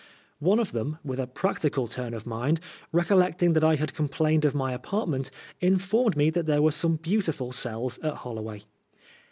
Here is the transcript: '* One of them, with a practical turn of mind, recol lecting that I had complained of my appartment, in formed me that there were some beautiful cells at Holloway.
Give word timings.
'* 0.25 0.31
One 0.39 0.57
of 0.57 0.71
them, 0.71 0.97
with 1.05 1.19
a 1.19 1.27
practical 1.27 1.87
turn 1.87 2.15
of 2.15 2.25
mind, 2.25 2.59
recol 2.91 3.19
lecting 3.19 3.53
that 3.53 3.63
I 3.63 3.75
had 3.75 3.93
complained 3.93 4.45
of 4.45 4.55
my 4.55 4.73
appartment, 4.73 5.29
in 5.59 5.77
formed 5.77 6.17
me 6.17 6.31
that 6.31 6.47
there 6.47 6.63
were 6.63 6.71
some 6.71 6.95
beautiful 6.95 7.51
cells 7.51 7.99
at 7.99 8.15
Holloway. 8.15 8.63